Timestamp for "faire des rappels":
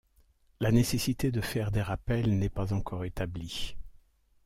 1.41-2.35